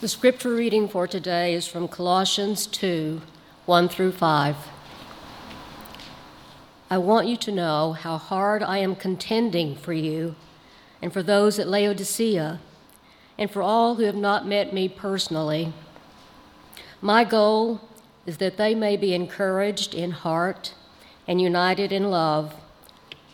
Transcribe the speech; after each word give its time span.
The 0.00 0.08
scripture 0.08 0.54
reading 0.54 0.88
for 0.88 1.06
today 1.06 1.52
is 1.52 1.66
from 1.66 1.86
Colossians 1.86 2.66
2 2.66 3.20
1 3.66 3.88
through 3.90 4.12
5. 4.12 4.56
I 6.88 6.96
want 6.96 7.28
you 7.28 7.36
to 7.36 7.52
know 7.52 7.92
how 7.92 8.16
hard 8.16 8.62
I 8.62 8.78
am 8.78 8.96
contending 8.96 9.76
for 9.76 9.92
you 9.92 10.36
and 11.02 11.12
for 11.12 11.22
those 11.22 11.58
at 11.58 11.68
Laodicea 11.68 12.60
and 13.36 13.50
for 13.50 13.60
all 13.60 13.96
who 13.96 14.04
have 14.04 14.16
not 14.16 14.46
met 14.46 14.72
me 14.72 14.88
personally. 14.88 15.74
My 17.02 17.22
goal 17.22 17.82
is 18.24 18.38
that 18.38 18.56
they 18.56 18.74
may 18.74 18.96
be 18.96 19.12
encouraged 19.12 19.94
in 19.94 20.12
heart 20.12 20.72
and 21.28 21.42
united 21.42 21.92
in 21.92 22.10
love, 22.10 22.54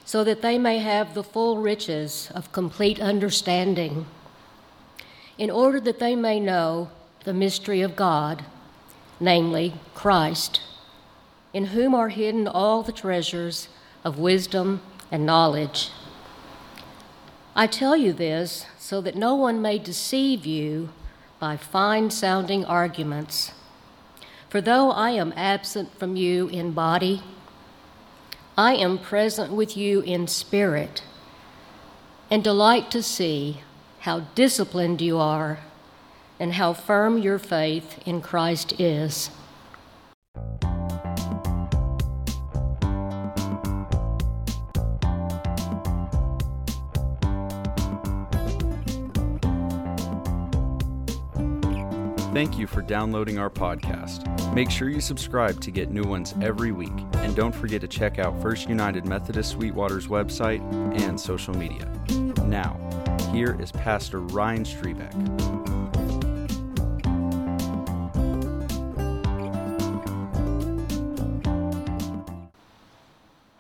so 0.05 0.25
that 0.25 0.43
they 0.43 0.59
may 0.59 0.79
have 0.79 1.15
the 1.15 1.23
full 1.23 1.59
riches 1.59 2.29
of 2.35 2.51
complete 2.51 2.99
understanding 2.99 4.07
in 5.39 5.51
order 5.51 5.81
that 5.81 5.99
they 5.99 6.17
may 6.17 6.41
know 6.41 6.91
the 7.25 7.35
mystery 7.35 7.81
of 7.83 7.97
God, 7.97 8.45
namely 9.21 9.75
Christ, 9.95 10.61
in 11.53 11.67
whom 11.67 11.95
are 11.95 12.09
hidden 12.09 12.47
all 12.47 12.83
the 12.83 12.93
treasures 12.93 13.69
of 14.05 14.19
wisdom 14.19 14.81
and 15.11 15.27
knowledge. 15.27 15.91
I 17.55 17.67
tell 17.67 17.97
you 17.97 18.13
this 18.13 18.67
so 18.79 19.01
that 19.01 19.17
no 19.17 19.35
one 19.35 19.63
may 19.63 19.79
deceive 19.79 20.45
you 20.47 20.91
by 21.39 21.57
fine 21.57 22.11
sounding 22.11 22.65
arguments. 22.65 23.53
For 24.49 24.61
though 24.61 24.91
I 24.91 25.11
am 25.11 25.33
absent 25.37 25.99
from 25.99 26.17
you 26.17 26.49
in 26.49 26.73
body, 26.73 27.23
I 28.57 28.75
am 28.75 28.99
present 28.99 29.53
with 29.53 29.77
you 29.77 30.01
in 30.01 30.29
spirit, 30.29 31.03
and 32.31 32.43
delight 32.43 32.91
to 32.93 33.03
see 33.03 33.61
how 34.07 34.21
disciplined 34.37 35.03
you 35.03 35.19
are, 35.19 35.59
and 36.39 36.53
how 36.53 36.73
firm 36.73 37.19
your 37.19 37.41
faith 37.41 38.01
in 38.07 38.21
Christ 38.21 38.81
is. 38.81 39.31
Thank 52.33 52.59
you 52.59 52.69
for 52.69 52.83
downloading 52.83 53.41
our 53.41 53.51
podcast. 53.51 54.23
Make 54.55 54.71
sure 54.71 54.89
you 54.89 55.01
subscribe 55.01 55.61
to 55.63 55.73
get 55.73 55.91
new 55.91 56.05
ones 56.05 56.33
every 56.41 56.71
week. 56.71 56.93
And 57.15 57.35
don't 57.35 57.53
forget 57.53 57.81
to 57.81 57.89
check 57.89 58.21
out 58.21 58.41
First 58.41 58.69
United 58.69 59.05
Methodist 59.05 59.51
Sweetwater's 59.51 60.07
website 60.07 60.61
and 61.01 61.21
social 61.21 61.55
media. 61.55 61.91
Now, 62.45 62.86
here 63.37 63.55
is 63.61 63.71
Pastor 63.71 64.21
Ryan 64.21 64.65
Strebeck. 64.65 65.13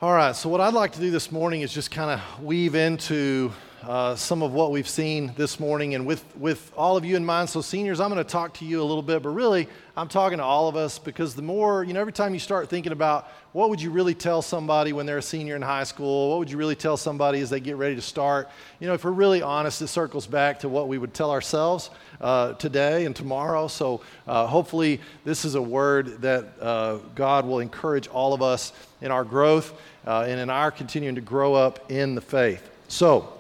All 0.00 0.14
right, 0.14 0.34
so 0.34 0.48
what 0.48 0.62
I'd 0.62 0.72
like 0.72 0.92
to 0.92 1.00
do 1.00 1.10
this 1.10 1.30
morning 1.30 1.60
is 1.60 1.74
just 1.74 1.90
kind 1.90 2.10
of 2.10 2.42
weave 2.42 2.74
into 2.74 3.52
uh, 3.86 4.16
some 4.16 4.42
of 4.42 4.52
what 4.52 4.72
we've 4.72 4.88
seen 4.88 5.32
this 5.36 5.60
morning. 5.60 5.94
And 5.94 6.06
with, 6.06 6.24
with 6.36 6.72
all 6.76 6.96
of 6.96 7.04
you 7.04 7.14
in 7.16 7.24
mind, 7.24 7.48
so 7.48 7.60
seniors, 7.60 8.00
I'm 8.00 8.10
going 8.10 8.22
to 8.22 8.28
talk 8.28 8.54
to 8.54 8.64
you 8.64 8.82
a 8.82 8.84
little 8.84 9.02
bit, 9.02 9.22
but 9.22 9.30
really, 9.30 9.68
I'm 9.96 10.08
talking 10.08 10.38
to 10.38 10.44
all 10.44 10.68
of 10.68 10.74
us 10.74 10.98
because 10.98 11.36
the 11.36 11.42
more, 11.42 11.84
you 11.84 11.92
know, 11.92 12.00
every 12.00 12.12
time 12.12 12.34
you 12.34 12.40
start 12.40 12.68
thinking 12.68 12.90
about 12.90 13.28
what 13.52 13.70
would 13.70 13.80
you 13.80 13.90
really 13.90 14.14
tell 14.14 14.42
somebody 14.42 14.92
when 14.92 15.06
they're 15.06 15.18
a 15.18 15.22
senior 15.22 15.54
in 15.54 15.62
high 15.62 15.84
school, 15.84 16.30
what 16.30 16.40
would 16.40 16.50
you 16.50 16.56
really 16.56 16.74
tell 16.74 16.96
somebody 16.96 17.40
as 17.40 17.48
they 17.48 17.60
get 17.60 17.76
ready 17.76 17.94
to 17.94 18.02
start, 18.02 18.50
you 18.80 18.88
know, 18.88 18.94
if 18.94 19.04
we're 19.04 19.12
really 19.12 19.40
honest, 19.40 19.80
it 19.80 19.86
circles 19.86 20.26
back 20.26 20.58
to 20.60 20.68
what 20.68 20.88
we 20.88 20.98
would 20.98 21.14
tell 21.14 21.30
ourselves 21.30 21.88
uh, 22.20 22.54
today 22.54 23.04
and 23.04 23.14
tomorrow. 23.14 23.68
So 23.68 24.00
uh, 24.26 24.48
hopefully, 24.48 25.00
this 25.24 25.44
is 25.44 25.54
a 25.54 25.62
word 25.62 26.22
that 26.22 26.44
uh, 26.60 26.98
God 27.14 27.46
will 27.46 27.60
encourage 27.60 28.08
all 28.08 28.34
of 28.34 28.42
us 28.42 28.72
in 29.00 29.12
our 29.12 29.24
growth 29.24 29.72
uh, 30.06 30.26
and 30.26 30.40
in 30.40 30.50
our 30.50 30.72
continuing 30.72 31.14
to 31.14 31.20
grow 31.20 31.54
up 31.54 31.90
in 31.90 32.16
the 32.16 32.20
faith. 32.20 32.68
So, 32.88 33.35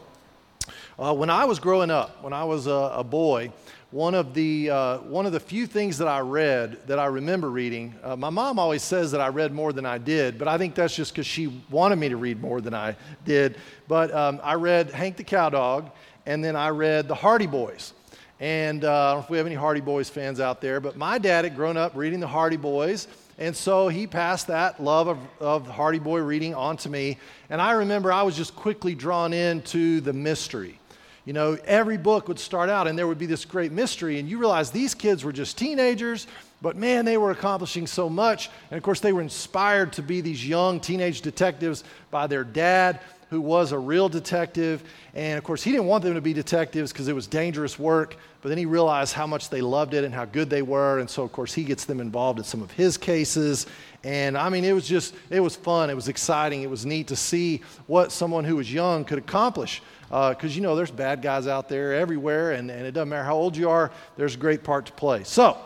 uh, 0.98 1.14
when 1.14 1.30
I 1.30 1.44
was 1.44 1.58
growing 1.58 1.90
up, 1.90 2.22
when 2.22 2.32
I 2.32 2.44
was 2.44 2.66
a, 2.66 2.92
a 2.94 3.04
boy, 3.04 3.52
one 3.90 4.14
of, 4.14 4.34
the, 4.34 4.70
uh, 4.70 4.98
one 4.98 5.26
of 5.26 5.32
the 5.32 5.40
few 5.40 5.66
things 5.66 5.98
that 5.98 6.08
I 6.08 6.20
read 6.20 6.86
that 6.86 6.98
I 6.98 7.06
remember 7.06 7.50
reading, 7.50 7.94
uh, 8.02 8.16
my 8.16 8.30
mom 8.30 8.58
always 8.58 8.82
says 8.82 9.12
that 9.12 9.20
I 9.20 9.28
read 9.28 9.52
more 9.52 9.72
than 9.72 9.86
I 9.86 9.98
did, 9.98 10.38
but 10.38 10.48
I 10.48 10.58
think 10.58 10.74
that's 10.74 10.96
just 10.96 11.12
because 11.12 11.26
she 11.26 11.62
wanted 11.70 11.96
me 11.96 12.08
to 12.08 12.16
read 12.16 12.40
more 12.40 12.60
than 12.60 12.74
I 12.74 12.96
did. 13.24 13.56
But 13.88 14.12
um, 14.14 14.40
I 14.42 14.54
read 14.54 14.90
Hank 14.90 15.16
the 15.16 15.24
Cowdog, 15.24 15.90
and 16.24 16.42
then 16.42 16.56
I 16.56 16.70
read 16.70 17.08
The 17.08 17.14
Hardy 17.14 17.46
Boys. 17.46 17.92
And 18.40 18.84
uh, 18.84 18.88
I 18.88 19.12
don't 19.12 19.20
know 19.20 19.24
if 19.24 19.30
we 19.30 19.38
have 19.38 19.46
any 19.46 19.54
Hardy 19.54 19.80
Boys 19.80 20.10
fans 20.10 20.40
out 20.40 20.60
there, 20.60 20.80
but 20.80 20.96
my 20.96 21.18
dad 21.18 21.44
had 21.44 21.56
grown 21.56 21.76
up 21.76 21.92
reading 21.94 22.20
The 22.20 22.26
Hardy 22.26 22.56
Boys. 22.56 23.06
And 23.38 23.54
so 23.54 23.88
he 23.88 24.06
passed 24.06 24.46
that 24.46 24.82
love 24.82 25.08
of, 25.08 25.18
of 25.40 25.66
Hardy 25.68 25.98
Boy 25.98 26.20
reading 26.20 26.54
on 26.54 26.78
to 26.78 26.88
me. 26.88 27.18
And 27.50 27.60
I 27.60 27.72
remember 27.72 28.12
I 28.12 28.22
was 28.22 28.36
just 28.36 28.56
quickly 28.56 28.94
drawn 28.94 29.32
into 29.32 30.00
the 30.00 30.12
mystery. 30.12 30.78
You 31.26 31.32
know, 31.32 31.58
every 31.64 31.98
book 31.98 32.28
would 32.28 32.38
start 32.38 32.70
out 32.70 32.86
and 32.86 32.96
there 32.96 33.08
would 33.08 33.18
be 33.18 33.26
this 33.26 33.44
great 33.44 33.72
mystery, 33.72 34.20
and 34.20 34.28
you 34.28 34.38
realize 34.38 34.70
these 34.70 34.94
kids 34.94 35.24
were 35.24 35.32
just 35.32 35.58
teenagers, 35.58 36.28
but 36.62 36.76
man, 36.76 37.04
they 37.04 37.16
were 37.16 37.32
accomplishing 37.32 37.88
so 37.88 38.08
much. 38.08 38.48
And 38.70 38.78
of 38.78 38.84
course, 38.84 39.00
they 39.00 39.12
were 39.12 39.20
inspired 39.20 39.92
to 39.94 40.02
be 40.02 40.20
these 40.20 40.46
young 40.46 40.78
teenage 40.78 41.22
detectives 41.22 41.82
by 42.12 42.28
their 42.28 42.44
dad, 42.44 43.00
who 43.30 43.40
was 43.40 43.72
a 43.72 43.78
real 43.78 44.08
detective. 44.08 44.84
And 45.14 45.38
of 45.38 45.44
course, 45.44 45.62
he 45.62 45.72
didn't 45.72 45.86
want 45.86 46.04
them 46.04 46.14
to 46.14 46.20
be 46.20 46.32
detectives 46.32 46.92
because 46.92 47.08
it 47.08 47.14
was 47.14 47.26
dangerous 47.26 47.78
work, 47.78 48.16
but 48.40 48.48
then 48.48 48.58
he 48.58 48.66
realized 48.66 49.14
how 49.14 49.26
much 49.26 49.50
they 49.50 49.60
loved 49.60 49.94
it 49.94 50.04
and 50.04 50.14
how 50.14 50.24
good 50.24 50.48
they 50.48 50.62
were. 50.62 50.98
And 50.98 51.10
so, 51.10 51.22
of 51.22 51.32
course, 51.32 51.52
he 51.52 51.64
gets 51.64 51.84
them 51.84 52.00
involved 52.00 52.38
in 52.38 52.44
some 52.44 52.62
of 52.62 52.70
his 52.70 52.96
cases. 52.96 53.66
And 54.04 54.38
I 54.38 54.48
mean, 54.48 54.64
it 54.64 54.72
was 54.72 54.86
just, 54.86 55.14
it 55.30 55.40
was 55.40 55.56
fun. 55.56 55.90
It 55.90 55.94
was 55.94 56.08
exciting. 56.08 56.62
It 56.62 56.70
was 56.70 56.86
neat 56.86 57.08
to 57.08 57.16
see 57.16 57.62
what 57.86 58.12
someone 58.12 58.44
who 58.44 58.56
was 58.56 58.72
young 58.72 59.04
could 59.04 59.18
accomplish 59.18 59.82
because 60.08 60.44
uh, 60.44 60.54
you 60.54 60.60
know 60.60 60.76
there's 60.76 60.92
bad 60.92 61.20
guys 61.20 61.48
out 61.48 61.68
there 61.68 61.92
everywhere, 61.94 62.52
and, 62.52 62.70
and 62.70 62.86
it 62.86 62.92
doesn't 62.92 63.08
matter 63.08 63.24
how 63.24 63.34
old 63.34 63.56
you 63.56 63.68
are, 63.68 63.90
there's 64.16 64.36
a 64.36 64.38
great 64.38 64.62
part 64.62 64.86
to 64.86 64.92
play. 64.92 65.24
So, 65.24 65.58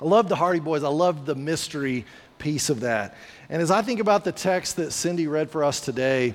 I 0.00 0.04
love 0.04 0.28
the 0.28 0.36
Hardy 0.36 0.60
Boys. 0.60 0.84
I 0.84 0.88
love 0.88 1.24
the 1.24 1.34
mystery 1.34 2.04
piece 2.38 2.68
of 2.68 2.80
that. 2.80 3.16
And 3.48 3.62
as 3.62 3.70
I 3.70 3.80
think 3.80 4.00
about 4.00 4.24
the 4.24 4.32
text 4.32 4.76
that 4.76 4.92
Cindy 4.92 5.26
read 5.26 5.50
for 5.50 5.64
us 5.64 5.80
today, 5.80 6.34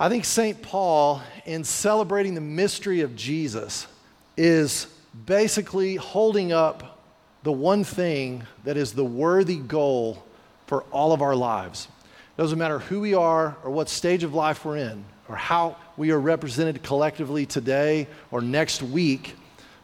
I 0.00 0.08
think 0.08 0.24
St. 0.24 0.62
Paul, 0.62 1.22
in 1.44 1.64
celebrating 1.64 2.36
the 2.36 2.40
mystery 2.40 3.00
of 3.00 3.16
Jesus, 3.16 3.88
is 4.36 4.86
basically 5.26 5.96
holding 5.96 6.52
up 6.52 7.00
the 7.42 7.50
one 7.50 7.82
thing 7.82 8.44
that 8.62 8.76
is 8.76 8.92
the 8.92 9.04
worthy 9.04 9.56
goal 9.56 10.24
for 10.68 10.82
all 10.92 11.12
of 11.12 11.20
our 11.20 11.34
lives. 11.34 11.88
It 12.36 12.40
doesn't 12.40 12.60
matter 12.60 12.78
who 12.78 13.00
we 13.00 13.14
are 13.14 13.56
or 13.64 13.72
what 13.72 13.88
stage 13.88 14.22
of 14.22 14.34
life 14.34 14.64
we're 14.64 14.76
in, 14.76 15.04
or 15.28 15.34
how 15.34 15.76
we 15.96 16.12
are 16.12 16.20
represented 16.20 16.84
collectively 16.84 17.44
today 17.44 18.06
or 18.30 18.40
next 18.40 18.84
week, 18.84 19.34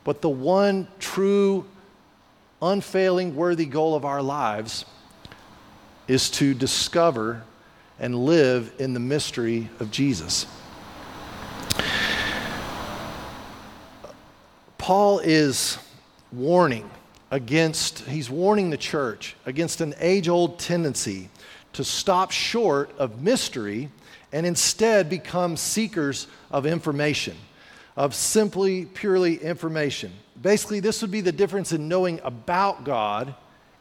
but 0.05 0.23
the 0.23 0.29
one 0.29 0.87
true, 1.01 1.65
unfailing, 2.63 3.35
worthy 3.35 3.67
goal 3.67 3.97
of 3.97 4.05
our 4.05 4.23
lives 4.23 4.85
is 6.07 6.31
to 6.31 6.55
discover 6.55 7.43
and 7.99 8.15
live 8.15 8.73
in 8.79 8.95
the 8.95 9.01
mystery 9.01 9.69
of 9.81 9.91
Jesus. 9.91 10.47
Paul 14.79 15.21
is 15.21 15.79
warning 16.33 16.91
against, 17.31 18.01
he's 18.01 18.29
warning 18.29 18.71
the 18.71 18.77
church 18.77 19.35
against 19.47 19.81
an 19.81 19.95
age 19.99 20.29
old 20.29 20.59
tendency 20.59 21.31
to 21.73 21.83
stop 21.83 22.31
short 22.31 22.91
of 22.99 23.23
mystery 23.23 23.91
and 24.33 24.45
instead 24.45 25.09
become 25.09 25.57
seekers 25.57 26.27
of 26.51 26.67
information, 26.67 27.37
of 27.97 28.15
simply, 28.15 28.85
purely 28.85 29.37
information. 29.37 30.13
Basically, 30.43 30.81
this 30.81 31.01
would 31.03 31.11
be 31.11 31.21
the 31.21 31.33
difference 31.33 31.73
in 31.73 31.89
knowing 31.89 32.21
about 32.25 32.85
God 32.85 33.35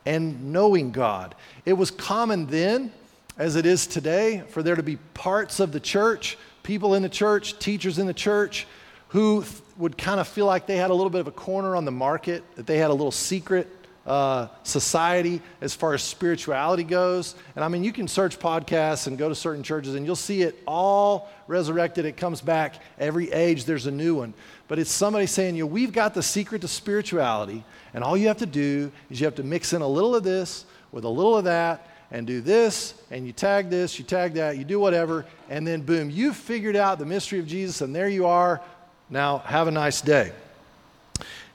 and 0.06 0.54
knowing 0.54 0.92
God. 0.92 1.36
It 1.66 1.74
was 1.74 1.92
common 1.92 2.46
then, 2.48 2.92
as 3.38 3.56
it 3.56 3.66
is 3.66 3.88
today, 3.88 4.44
for 4.50 4.62
there 4.62 4.76
to 4.76 4.84
be 4.84 4.98
parts 5.14 5.60
of 5.60 5.72
the 5.72 5.80
church, 5.80 6.38
people 6.62 6.94
in 6.94 7.02
the 7.02 7.10
church, 7.10 7.58
teachers 7.60 7.98
in 7.98 8.08
the 8.08 8.14
church, 8.14 8.68
who 9.10 9.44
would 9.78 9.98
kind 9.98 10.20
of 10.20 10.28
feel 10.28 10.46
like 10.46 10.68
they 10.68 10.78
had 10.78 10.92
a 10.92 10.94
little 10.94 11.10
bit 11.10 11.22
of 11.22 11.28
a 11.28 11.32
corner 11.32 11.76
on 11.76 11.86
the 11.86 11.92
market, 11.92 12.44
that 12.56 12.68
they 12.68 12.78
had 12.78 12.90
a 12.90 12.94
little 12.94 13.12
secret 13.12 13.68
uh, 14.06 14.48
society 14.64 15.42
as 15.62 15.74
far 15.74 15.94
as 15.94 16.04
spirituality 16.04 16.84
goes. 16.84 17.36
And 17.56 17.64
I 17.64 17.70
mean, 17.70 17.84
you 17.84 17.94
can 17.94 18.08
search 18.08 18.38
podcasts 18.38 19.08
and 19.08 19.18
go 19.18 19.30
to 19.30 19.36
certain 19.36 19.64
churches 19.64 19.96
and 19.96 20.06
you'll 20.06 20.16
see 20.16 20.42
it 20.42 20.62
all 20.68 21.30
resurrected. 21.48 22.06
It 22.06 22.18
comes 22.18 22.42
back 22.42 22.76
every 23.00 23.32
age, 23.32 23.66
there's 23.66 23.88
a 23.88 23.92
new 23.92 24.16
one. 24.16 24.34
But 24.68 24.78
it's 24.78 24.92
somebody 24.92 25.26
saying, 25.26 25.56
you 25.56 25.64
know, 25.64 25.68
we've 25.68 25.94
got 25.94 26.14
the 26.14 26.24
secret 26.24 26.62
to 26.62 26.68
spirituality, 26.68 27.64
and 27.94 28.04
all 28.04 28.18
you 28.18 28.28
have 28.28 28.38
to 28.38 28.46
do 28.46 28.92
is 29.10 29.20
you 29.20 29.26
have 29.26 29.36
to 29.36 29.44
mix 29.44 29.74
in 29.74 29.82
a 29.82 29.88
little 29.88 30.16
of 30.16 30.24
this 30.24 30.66
with 30.92 31.04
a 31.04 31.10
little 31.10 31.38
of 31.38 31.46
that. 31.46 31.88
And 32.14 32.28
do 32.28 32.42
this, 32.42 32.94
and 33.10 33.26
you 33.26 33.34
tag 33.34 33.72
this, 33.72 33.98
you 33.98 34.06
tag 34.06 34.36
that, 34.36 34.58
you 34.60 34.64
do 34.64 34.80
whatever, 34.80 35.26
and 35.50 35.66
then 35.66 35.82
boom, 35.82 36.12
you've 36.12 36.38
figured 36.38 36.76
out 36.76 37.00
the 37.00 37.08
mystery 37.08 37.40
of 37.40 37.48
Jesus, 37.48 37.82
and 37.82 37.94
there 37.94 38.08
you 38.08 38.28
are. 38.28 38.62
Now, 39.10 39.40
have 39.40 39.68
a 39.68 39.72
nice 39.72 40.00
day. 40.00 40.32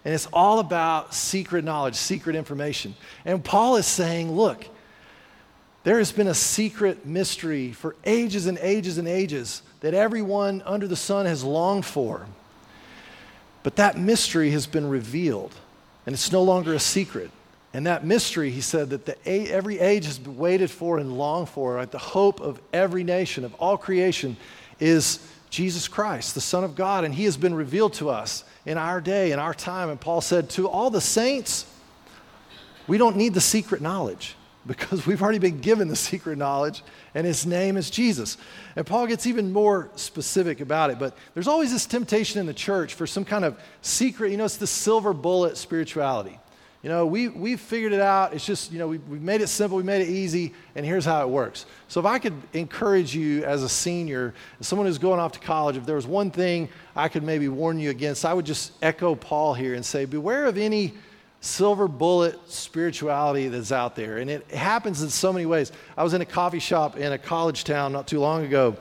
And 0.05 0.13
it's 0.13 0.27
all 0.33 0.59
about 0.59 1.15
secret 1.15 1.65
knowledge, 1.65 1.95
secret 1.95 2.35
information. 2.35 2.97
And 3.25 3.43
Paul 3.45 3.77
is 3.77 3.87
saying, 3.87 4.33
look, 4.33 4.67
there 5.85 5.99
has 5.99 6.11
been 6.11 6.27
a 6.27 6.35
secret 6.35 7.07
mystery 7.07 7.71
for 7.71 7.95
ages 8.05 8.47
and 8.47 8.59
ages 8.61 8.99
and 8.99 9.07
ages 9.07 9.63
that 9.81 9.95
everyone 9.95 10.63
under 10.67 10.89
the 10.89 10.97
sun 10.97 11.27
has 11.27 11.45
longed 11.45 11.87
for. 11.87 12.27
But 13.63 13.77
that 13.77 13.97
mystery 13.97 14.51
has 14.51 14.67
been 14.67 14.89
revealed, 14.89 15.55
and 16.05 16.15
it's 16.15 16.33
no 16.33 16.43
longer 16.43 16.75
a 16.75 16.81
secret. 16.81 17.31
And 17.75 17.87
that 17.87 18.05
mystery, 18.05 18.51
he 18.51 18.61
said, 18.61 18.91
that 18.91 19.05
the, 19.05 19.29
every 19.29 19.79
age 19.79 20.07
has 20.07 20.19
been 20.19 20.39
waited 20.39 20.71
for 20.71 20.99
and 20.99 21.19
longed 21.19 21.51
for, 21.51 21.75
right? 21.75 21.91
the 21.91 21.99
hope 21.99 22.41
of 22.41 22.61
every 22.73 23.05
nation, 23.05 23.45
of 23.45 23.55
all 23.55 23.77
creation, 23.77 24.37
is 24.81 25.19
Jesus 25.51 25.87
Christ, 25.87 26.35
the 26.35 26.41
Son 26.41 26.65
of 26.65 26.75
God. 26.75 27.05
And 27.05 27.15
he 27.15 27.25
has 27.25 27.37
been 27.37 27.55
revealed 27.55 27.93
to 27.95 28.09
us 28.09 28.45
in 28.65 28.79
our 28.79 29.01
day, 29.01 29.33
in 29.33 29.39
our 29.39 29.55
time. 29.55 29.91
And 29.91 30.01
Paul 30.01 30.21
said, 30.21 30.49
To 30.51 30.69
all 30.69 30.89
the 30.91 31.01
saints, 31.01 31.67
we 32.87 32.97
don't 32.97 33.17
need 33.17 33.35
the 33.35 33.41
secret 33.41 33.83
knowledge 33.83 34.35
because 34.67 35.07
we've 35.07 35.23
already 35.23 35.39
been 35.39 35.61
given 35.61 35.89
the 35.89 35.97
secret 35.97 36.37
knowledge, 36.37 36.85
and 37.15 37.27
his 37.27 37.47
name 37.47 37.77
is 37.77 37.91
Jesus. 37.91 38.37
And 38.77 38.87
Paul 38.87 39.07
gets 39.07 39.27
even 39.27 39.53
more 39.53 39.91
specific 39.97 40.61
about 40.61 40.91
it, 40.91 40.99
but 40.99 41.17
there's 41.35 41.49
always 41.49 41.73
this 41.73 41.87
temptation 41.87 42.39
in 42.39 42.47
the 42.47 42.55
church 42.55 42.95
for 42.95 43.07
some 43.07 43.25
kind 43.25 43.45
of 43.45 43.59
secret, 43.81 44.31
you 44.31 44.37
know, 44.37 44.45
it's 44.45 44.59
the 44.59 44.67
silver 44.67 45.15
bullet 45.15 45.57
spirituality. 45.57 46.39
You 46.83 46.89
know, 46.89 47.07
we, 47.07 47.27
we've 47.27 47.61
figured 47.61 47.93
it 47.93 48.01
out. 48.01 48.33
It's 48.33 48.47
just, 48.47 48.71
you 48.71 48.79
know, 48.79 48.87
we, 48.87 48.99
we've 48.99 49.23
made 49.23 49.41
it 49.41 49.49
simple, 49.49 49.77
we 49.77 49.83
made 49.83 50.01
it 50.01 50.09
easy, 50.09 50.55
and 50.77 50.87
here's 50.87 51.05
how 51.05 51.23
it 51.23 51.29
works. 51.29 51.67
So, 51.89 51.99
if 51.99 52.07
I 52.07 52.21
could 52.21 52.35
encourage 52.53 53.17
you 53.17 53.43
as 53.45 53.65
a 53.65 53.69
senior, 53.69 54.33
someone 54.61 54.87
who's 54.87 54.99
going 54.99 55.19
off 55.19 55.33
to 55.33 55.41
college, 55.41 55.77
if 55.77 55.85
there 55.85 55.97
was 55.97 56.07
one 56.07 56.31
thing 56.31 56.69
I 56.95 57.09
could 57.09 57.25
maybe 57.25 57.49
warn 57.49 57.81
you 57.81 57.91
against, 57.91 58.25
I 58.25 58.33
would 58.33 58.47
just 58.47 58.73
echo 58.81 59.17
Paul 59.17 59.55
here 59.55 59.75
and 59.75 59.85
say, 59.85 60.05
beware 60.05 60.47
of 60.47 60.57
any 60.57 60.95
silver 61.41 61.89
bullet 61.89 62.39
spirituality 62.49 63.49
that's 63.49 63.73
out 63.73 63.97
there. 63.97 64.19
And 64.19 64.31
it 64.31 64.49
happens 64.51 65.03
in 65.03 65.09
so 65.09 65.33
many 65.33 65.47
ways. 65.47 65.73
I 65.97 66.05
was 66.05 66.15
in 66.15 66.21
a 66.21 66.27
coffee 66.27 66.59
shop 66.59 66.97
in 66.97 67.13
a 67.13 67.19
college 67.19 67.65
town 67.65 67.93
not 67.93 68.07
too 68.07 68.21
long 68.21 68.45
ago, 68.45 68.77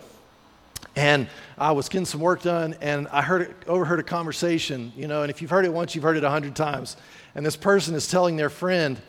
and 0.95 1.27
I 1.57 1.71
was 1.71 1.89
getting 1.89 2.05
some 2.05 2.21
work 2.21 2.41
done, 2.41 2.75
and 2.81 3.07
I 3.09 3.21
heard 3.21 3.55
overheard 3.67 3.99
a 3.99 4.03
conversation, 4.03 4.91
you 4.95 5.07
know, 5.07 5.21
and 5.21 5.29
if 5.29 5.41
you've 5.41 5.51
heard 5.51 5.65
it 5.65 5.73
once, 5.73 5.95
you've 5.95 6.03
heard 6.03 6.17
it 6.17 6.23
a 6.23 6.29
hundred 6.29 6.55
times. 6.55 6.97
And 7.37 7.45
this 7.45 7.55
person 7.55 7.93
is 7.93 8.07
telling 8.07 8.35
their 8.35 8.49
friend, 8.49 8.99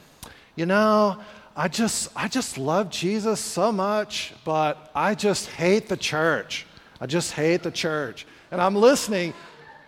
you 0.54 0.66
know, 0.66 1.18
I 1.56 1.68
just, 1.68 2.10
I 2.14 2.28
just 2.28 2.58
love 2.58 2.90
Jesus 2.90 3.40
so 3.40 3.72
much, 3.72 4.34
but 4.44 4.90
I 4.94 5.14
just 5.14 5.48
hate 5.48 5.88
the 5.88 5.96
church. 5.96 6.66
I 7.00 7.06
just 7.06 7.32
hate 7.32 7.62
the 7.62 7.70
church. 7.70 8.26
And 8.50 8.60
I'm 8.60 8.76
listening, 8.76 9.32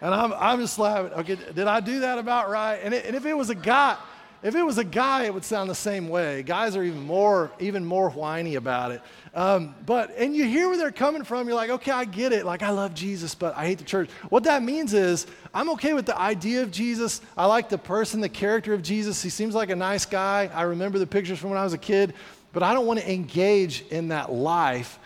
and 0.01 0.15
I'm, 0.15 0.33
I'm 0.33 0.59
just 0.59 0.79
laughing. 0.79 1.13
Okay, 1.13 1.37
did 1.55 1.67
I 1.67 1.81
do 1.81 2.01
that 2.01 2.19
about 2.19 2.49
right? 2.49 2.77
And, 2.83 2.95
it, 2.95 3.05
and 3.05 3.15
if 3.15 3.27
it 3.27 3.35
was 3.35 3.51
a 3.51 3.55
guy, 3.55 3.99
if 4.43 4.55
it 4.55 4.63
was 4.63 4.79
a 4.79 4.85
guy, 4.85 5.25
it 5.25 5.35
would 5.35 5.45
sound 5.45 5.69
the 5.69 5.75
same 5.75 6.09
way. 6.09 6.43
Guys 6.43 6.75
are 6.75 6.83
even 6.83 7.03
more, 7.03 7.51
even 7.61 7.85
more 7.85 8.09
whiny 8.09 8.55
about 8.55 8.91
it. 8.91 9.03
Um, 9.35 9.75
but 9.85 10.13
and 10.17 10.35
you 10.35 10.45
hear 10.45 10.69
where 10.69 10.79
they're 10.79 10.91
coming 10.91 11.25
from. 11.25 11.47
You're 11.47 11.57
like, 11.57 11.71
okay, 11.71 11.93
I 11.93 12.05
get 12.07 12.33
it. 12.33 12.47
Like 12.47 12.63
I 12.63 12.71
love 12.71 12.95
Jesus, 12.95 13.35
but 13.35 13.57
I 13.57 13.67
hate 13.67 13.79
the 13.79 13.85
church. 13.85 14.09
What 14.31 14.45
that 14.45 14.63
means 14.63 14.95
is 14.95 15.27
I'm 15.53 15.71
okay 15.71 15.93
with 15.93 16.07
the 16.07 16.19
idea 16.19 16.63
of 16.63 16.71
Jesus. 16.71 17.21
I 17.37 17.47
like 17.47 17.69
the 17.69 17.79
person, 17.79 18.21
the 18.21 18.31
character 18.31 18.73
of 18.73 18.83
Jesus. 18.83 19.23
He 19.23 19.29
seems 19.29 19.55
like 19.55 19.69
a 19.69 19.77
nice 19.77 20.07
guy. 20.07 20.51
I 20.55 20.63
remember 20.63 20.99
the 20.99 21.07
pictures 21.07 21.39
from 21.39 21.51
when 21.51 21.59
I 21.59 21.65
was 21.65 21.75
a 21.75 21.79
kid, 21.79 22.15
but 22.53 22.63
I 22.63 22.73
don't 22.73 22.87
want 22.87 22.99
to 23.01 23.13
engage 23.13 23.85
in 23.91 24.09
that 24.09 24.33
life. 24.33 24.99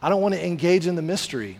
I 0.00 0.08
don't 0.08 0.22
want 0.22 0.34
to 0.34 0.46
engage 0.46 0.86
in 0.86 0.94
the 0.94 1.02
mystery. 1.02 1.58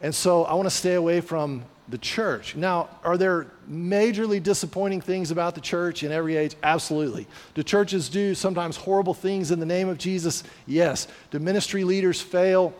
And 0.00 0.14
so 0.14 0.44
I 0.44 0.54
want 0.54 0.66
to 0.66 0.74
stay 0.74 0.94
away 0.94 1.20
from 1.20 1.64
the 1.88 1.98
church. 1.98 2.54
Now, 2.54 2.88
are 3.02 3.16
there 3.16 3.46
majorly 3.70 4.42
disappointing 4.42 5.00
things 5.00 5.30
about 5.30 5.54
the 5.54 5.60
church 5.60 6.02
in 6.02 6.12
every 6.12 6.36
age? 6.36 6.54
Absolutely. 6.62 7.26
Do 7.54 7.62
churches 7.62 8.08
do 8.08 8.34
sometimes 8.34 8.76
horrible 8.76 9.14
things 9.14 9.50
in 9.50 9.58
the 9.58 9.66
name 9.66 9.88
of 9.88 9.98
Jesus? 9.98 10.44
Yes. 10.66 11.08
Do 11.30 11.38
ministry 11.38 11.84
leaders 11.84 12.20
fail 12.20 12.74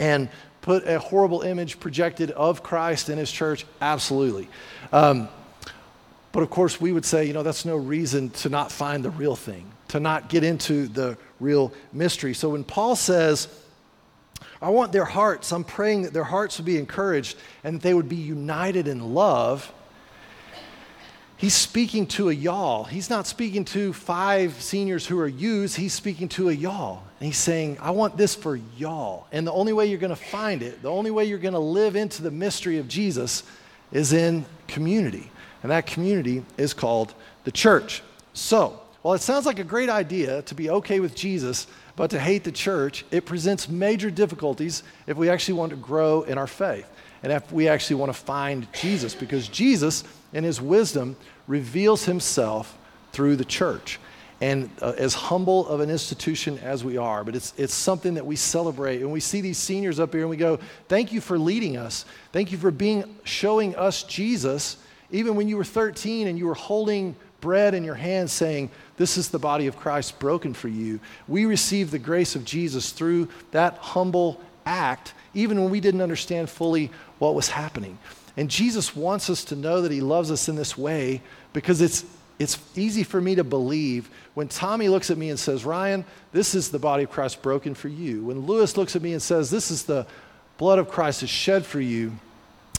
and 0.00 0.28
put 0.62 0.86
a 0.88 0.98
horrible 0.98 1.42
image 1.42 1.78
projected 1.78 2.30
of 2.32 2.62
Christ 2.62 3.08
in 3.08 3.18
his 3.18 3.30
church? 3.30 3.66
Absolutely. 3.80 4.48
Um, 4.92 5.28
but 6.32 6.42
of 6.42 6.50
course, 6.50 6.80
we 6.80 6.90
would 6.90 7.04
say, 7.04 7.26
you 7.26 7.32
know, 7.32 7.44
that's 7.44 7.64
no 7.64 7.76
reason 7.76 8.30
to 8.30 8.48
not 8.48 8.72
find 8.72 9.04
the 9.04 9.10
real 9.10 9.36
thing, 9.36 9.70
to 9.88 10.00
not 10.00 10.28
get 10.28 10.42
into 10.42 10.88
the 10.88 11.16
real 11.38 11.72
mystery. 11.92 12.34
So 12.34 12.50
when 12.50 12.64
Paul 12.64 12.96
says, 12.96 13.46
I 14.64 14.70
want 14.70 14.92
their 14.92 15.04
hearts, 15.04 15.52
I'm 15.52 15.62
praying 15.62 16.02
that 16.02 16.14
their 16.14 16.24
hearts 16.24 16.56
would 16.56 16.64
be 16.64 16.78
encouraged 16.78 17.36
and 17.64 17.76
that 17.76 17.82
they 17.82 17.92
would 17.92 18.08
be 18.08 18.16
united 18.16 18.88
in 18.88 19.12
love. 19.12 19.70
He's 21.36 21.52
speaking 21.52 22.06
to 22.06 22.30
a 22.30 22.32
y'all. 22.32 22.84
He's 22.84 23.10
not 23.10 23.26
speaking 23.26 23.66
to 23.66 23.92
five 23.92 24.62
seniors 24.62 25.06
who 25.06 25.18
are 25.20 25.28
yous. 25.28 25.74
He's 25.74 25.92
speaking 25.92 26.30
to 26.30 26.48
a 26.48 26.52
y'all. 26.52 27.02
And 27.20 27.26
he's 27.26 27.36
saying, 27.36 27.76
I 27.78 27.90
want 27.90 28.16
this 28.16 28.34
for 28.34 28.56
y'all. 28.78 29.26
And 29.32 29.46
the 29.46 29.52
only 29.52 29.74
way 29.74 29.84
you're 29.84 29.98
going 29.98 30.08
to 30.08 30.16
find 30.16 30.62
it, 30.62 30.80
the 30.80 30.90
only 30.90 31.10
way 31.10 31.26
you're 31.26 31.36
going 31.36 31.52
to 31.52 31.60
live 31.60 31.94
into 31.94 32.22
the 32.22 32.30
mystery 32.30 32.78
of 32.78 32.88
Jesus 32.88 33.42
is 33.92 34.14
in 34.14 34.46
community. 34.66 35.30
And 35.62 35.70
that 35.72 35.84
community 35.86 36.42
is 36.56 36.72
called 36.72 37.12
the 37.44 37.52
church. 37.52 38.02
So, 38.32 38.80
while 39.04 39.12
it 39.12 39.20
sounds 39.20 39.44
like 39.44 39.58
a 39.58 39.64
great 39.64 39.90
idea 39.90 40.40
to 40.40 40.54
be 40.54 40.70
okay 40.70 40.98
with 40.98 41.14
Jesus, 41.14 41.66
but 41.94 42.08
to 42.08 42.18
hate 42.18 42.42
the 42.42 42.50
church, 42.50 43.04
it 43.10 43.26
presents 43.26 43.68
major 43.68 44.10
difficulties 44.10 44.82
if 45.06 45.18
we 45.18 45.28
actually 45.28 45.58
want 45.58 45.68
to 45.72 45.76
grow 45.76 46.22
in 46.22 46.38
our 46.38 46.46
faith 46.46 46.90
and 47.22 47.30
if 47.30 47.52
we 47.52 47.68
actually 47.68 47.96
want 47.96 48.08
to 48.08 48.18
find 48.18 48.66
Jesus, 48.72 49.14
because 49.14 49.46
Jesus, 49.48 50.04
in 50.32 50.42
his 50.42 50.58
wisdom, 50.58 51.16
reveals 51.46 52.06
himself 52.06 52.78
through 53.12 53.36
the 53.36 53.44
church. 53.44 54.00
And 54.40 54.70
uh, 54.80 54.94
as 54.96 55.12
humble 55.12 55.68
of 55.68 55.80
an 55.80 55.90
institution 55.90 56.58
as 56.60 56.82
we 56.82 56.96
are, 56.96 57.24
but 57.24 57.36
it's, 57.36 57.52
it's 57.58 57.74
something 57.74 58.14
that 58.14 58.24
we 58.24 58.36
celebrate. 58.36 59.02
And 59.02 59.12
we 59.12 59.20
see 59.20 59.42
these 59.42 59.58
seniors 59.58 60.00
up 60.00 60.14
here 60.14 60.22
and 60.22 60.30
we 60.30 60.38
go, 60.38 60.58
Thank 60.88 61.12
you 61.12 61.20
for 61.20 61.38
leading 61.38 61.76
us. 61.76 62.06
Thank 62.32 62.52
you 62.52 62.56
for 62.56 62.70
being, 62.70 63.18
showing 63.24 63.76
us 63.76 64.02
Jesus, 64.02 64.78
even 65.10 65.36
when 65.36 65.46
you 65.46 65.58
were 65.58 65.64
13 65.64 66.26
and 66.26 66.38
you 66.38 66.46
were 66.46 66.54
holding 66.54 67.14
bread 67.44 67.74
in 67.74 67.84
your 67.84 67.94
hand 67.94 68.30
saying, 68.30 68.70
This 68.96 69.18
is 69.18 69.28
the 69.28 69.38
body 69.38 69.66
of 69.66 69.76
Christ 69.76 70.18
broken 70.18 70.54
for 70.54 70.68
you. 70.68 70.98
We 71.28 71.44
receive 71.44 71.90
the 71.90 71.98
grace 71.98 72.34
of 72.34 72.44
Jesus 72.46 72.90
through 72.90 73.28
that 73.50 73.76
humble 73.76 74.40
act, 74.64 75.12
even 75.34 75.60
when 75.60 75.70
we 75.70 75.78
didn't 75.78 76.00
understand 76.00 76.48
fully 76.48 76.90
what 77.18 77.34
was 77.34 77.48
happening. 77.48 77.98
And 78.38 78.50
Jesus 78.50 78.96
wants 78.96 79.28
us 79.28 79.44
to 79.44 79.56
know 79.56 79.82
that 79.82 79.92
He 79.92 80.00
loves 80.00 80.30
us 80.30 80.48
in 80.48 80.56
this 80.56 80.78
way 80.78 81.20
because 81.52 81.82
it's, 81.82 82.06
it's 82.38 82.58
easy 82.76 83.02
for 83.02 83.20
me 83.20 83.34
to 83.34 83.44
believe 83.44 84.08
when 84.32 84.48
Tommy 84.48 84.88
looks 84.88 85.10
at 85.10 85.18
me 85.18 85.28
and 85.28 85.38
says, 85.38 85.66
Ryan, 85.66 86.02
this 86.32 86.54
is 86.54 86.70
the 86.70 86.78
body 86.78 87.04
of 87.04 87.10
Christ 87.10 87.42
broken 87.42 87.74
for 87.74 87.88
you. 87.88 88.24
When 88.24 88.46
Lewis 88.46 88.78
looks 88.78 88.96
at 88.96 89.02
me 89.02 89.12
and 89.12 89.20
says, 89.20 89.50
This 89.50 89.70
is 89.70 89.82
the 89.82 90.06
blood 90.56 90.78
of 90.78 90.88
Christ 90.88 91.22
is 91.22 91.28
shed 91.28 91.66
for 91.66 91.80
you. 91.80 92.12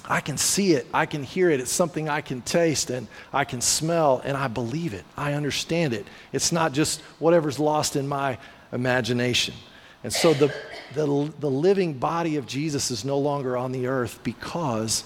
I 0.08 0.22
can 0.22 0.38
see 0.38 0.74
it, 0.74 0.88
I 0.94 1.06
can 1.06 1.24
hear 1.24 1.50
it. 1.50 1.60
It's 1.60 1.72
something 1.72 2.10
I 2.10 2.22
can 2.22 2.42
taste 2.42 2.90
and 2.90 3.08
I 3.34 3.44
can 3.44 3.62
smell, 3.62 4.22
and 4.24 4.38
I 4.38 4.48
believe 4.48 4.94
it. 4.94 5.04
I 5.18 5.34
understand 5.34 5.94
it. 5.94 6.06
It's 6.32 6.52
not 6.52 6.74
just 6.74 7.02
whatever's 7.20 7.60
lost 7.60 7.96
in 7.96 8.08
my 8.08 8.38
imagination. 8.72 9.56
And 10.04 10.14
so 10.14 10.34
the, 10.34 10.54
the, 10.94 11.34
the 11.40 11.50
living 11.50 11.94
body 11.94 12.36
of 12.36 12.46
Jesus 12.46 12.92
is 12.92 13.04
no 13.04 13.18
longer 13.18 13.58
on 13.58 13.72
the 13.72 13.88
earth 13.88 14.20
because 14.24 15.04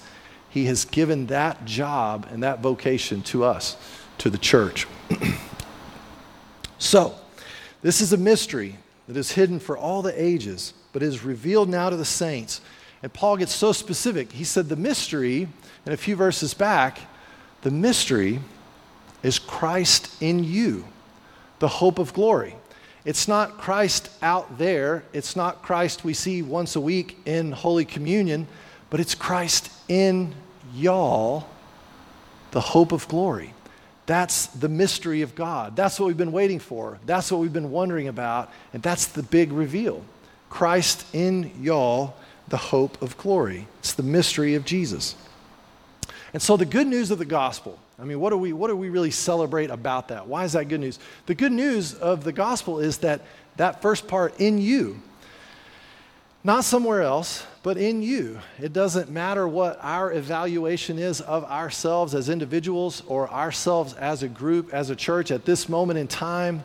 he 0.50 0.66
has 0.66 0.84
given 0.84 1.26
that 1.26 1.64
job 1.64 2.28
and 2.30 2.42
that 2.42 2.60
vocation 2.60 3.22
to 3.22 3.44
us, 3.44 3.76
to 4.18 4.28
the 4.28 4.36
church. 4.36 4.86
so, 6.78 7.14
this 7.82 8.02
is 8.02 8.12
a 8.12 8.18
mystery 8.18 8.76
that 9.06 9.16
is 9.16 9.32
hidden 9.32 9.58
for 9.58 9.78
all 9.78 10.02
the 10.02 10.22
ages, 10.22 10.74
but 10.92 11.02
is 11.02 11.24
revealed 11.24 11.70
now 11.70 11.88
to 11.88 11.96
the 11.96 12.04
saints. 12.04 12.60
And 13.02 13.12
Paul 13.12 13.36
gets 13.36 13.54
so 13.54 13.72
specific. 13.72 14.32
He 14.32 14.44
said, 14.44 14.68
The 14.68 14.76
mystery, 14.76 15.48
in 15.86 15.92
a 15.92 15.96
few 15.96 16.16
verses 16.16 16.54
back, 16.54 17.00
the 17.62 17.70
mystery 17.70 18.40
is 19.22 19.38
Christ 19.38 20.22
in 20.22 20.44
you, 20.44 20.84
the 21.58 21.68
hope 21.68 21.98
of 21.98 22.12
glory. 22.12 22.56
It's 23.04 23.26
not 23.26 23.58
Christ 23.58 24.10
out 24.20 24.58
there. 24.58 25.04
It's 25.12 25.34
not 25.34 25.62
Christ 25.62 26.04
we 26.04 26.12
see 26.12 26.42
once 26.42 26.76
a 26.76 26.80
week 26.80 27.18
in 27.24 27.52
Holy 27.52 27.84
Communion, 27.84 28.46
but 28.90 29.00
it's 29.00 29.14
Christ 29.14 29.72
in 29.88 30.34
y'all, 30.74 31.48
the 32.50 32.60
hope 32.60 32.92
of 32.92 33.08
glory. 33.08 33.54
That's 34.06 34.46
the 34.46 34.68
mystery 34.68 35.22
of 35.22 35.34
God. 35.34 35.76
That's 35.76 35.98
what 35.98 36.06
we've 36.08 36.16
been 36.16 36.32
waiting 36.32 36.58
for. 36.58 36.98
That's 37.06 37.30
what 37.30 37.40
we've 37.40 37.52
been 37.52 37.70
wondering 37.70 38.08
about. 38.08 38.52
And 38.72 38.82
that's 38.82 39.06
the 39.06 39.22
big 39.22 39.52
reveal 39.52 40.04
Christ 40.48 41.06
in 41.14 41.52
y'all, 41.60 42.16
the 42.50 42.56
hope 42.56 43.00
of 43.00 43.16
glory. 43.16 43.66
It's 43.78 43.94
the 43.94 44.02
mystery 44.02 44.54
of 44.54 44.64
Jesus. 44.64 45.16
And 46.32 46.40
so, 46.40 46.56
the 46.56 46.66
good 46.66 46.86
news 46.86 47.10
of 47.10 47.18
the 47.18 47.24
gospel 47.24 47.78
I 48.00 48.04
mean, 48.04 48.18
what 48.18 48.30
do, 48.30 48.38
we, 48.38 48.54
what 48.54 48.68
do 48.68 48.76
we 48.76 48.88
really 48.88 49.10
celebrate 49.10 49.68
about 49.68 50.08
that? 50.08 50.26
Why 50.26 50.44
is 50.44 50.54
that 50.54 50.68
good 50.68 50.80
news? 50.80 50.98
The 51.26 51.34
good 51.34 51.52
news 51.52 51.92
of 51.92 52.24
the 52.24 52.32
gospel 52.32 52.80
is 52.80 52.98
that 52.98 53.20
that 53.56 53.82
first 53.82 54.08
part 54.08 54.40
in 54.40 54.58
you, 54.58 55.02
not 56.42 56.64
somewhere 56.64 57.02
else, 57.02 57.44
but 57.62 57.76
in 57.76 58.00
you. 58.00 58.40
It 58.58 58.72
doesn't 58.72 59.10
matter 59.10 59.46
what 59.46 59.78
our 59.82 60.10
evaluation 60.10 60.98
is 60.98 61.20
of 61.20 61.44
ourselves 61.44 62.14
as 62.14 62.30
individuals 62.30 63.02
or 63.06 63.30
ourselves 63.30 63.92
as 63.92 64.22
a 64.22 64.28
group, 64.28 64.72
as 64.72 64.88
a 64.88 64.96
church 64.96 65.30
at 65.30 65.44
this 65.44 65.68
moment 65.68 65.98
in 65.98 66.08
time. 66.08 66.64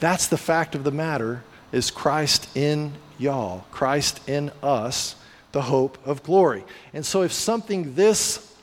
That's 0.00 0.26
the 0.26 0.36
fact 0.36 0.74
of 0.74 0.82
the 0.82 0.90
matter 0.90 1.44
is 1.70 1.92
Christ 1.92 2.56
in 2.56 2.94
y'all, 3.18 3.66
Christ 3.70 4.28
in 4.28 4.50
us, 4.64 5.14
the 5.52 5.62
hope 5.62 5.98
of 6.06 6.22
glory. 6.22 6.64
And 6.92 7.04
so 7.04 7.22
if 7.22 7.32
something 7.32 7.94
this 7.94 8.54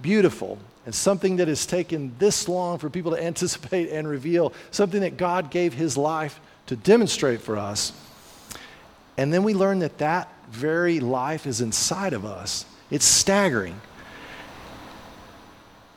beautiful 0.00 0.58
and 0.84 0.94
something 0.94 1.36
that 1.36 1.48
has 1.48 1.64
taken 1.64 2.14
this 2.18 2.48
long 2.48 2.78
for 2.78 2.90
people 2.90 3.12
to 3.12 3.22
anticipate 3.22 3.90
and 3.90 4.08
reveal, 4.08 4.52
something 4.70 5.02
that 5.02 5.16
God 5.16 5.50
gave 5.50 5.74
his 5.74 5.96
life 5.96 6.40
to 6.66 6.76
demonstrate 6.76 7.40
for 7.40 7.56
us, 7.56 7.92
and 9.16 9.32
then 9.32 9.44
we 9.44 9.54
learn 9.54 9.80
that 9.80 9.98
that 9.98 10.28
very 10.50 11.00
life 11.00 11.46
is 11.46 11.60
inside 11.60 12.12
of 12.12 12.24
us. 12.24 12.64
It's 12.90 13.04
staggering. 13.04 13.80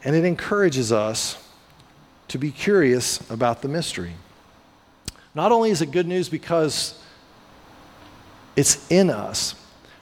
And 0.04 0.16
it 0.16 0.26
encourages 0.26 0.92
us 0.92 1.42
to 2.28 2.38
be 2.38 2.52
curious 2.52 3.28
about 3.30 3.62
the 3.62 3.68
mystery. 3.68 4.14
Not 5.34 5.52
only 5.52 5.72
is 5.72 5.82
it 5.82 5.92
good 5.92 6.08
news 6.08 6.30
because 6.30 7.02
it's 8.56 8.90
in 8.90 9.10
us, 9.10 9.56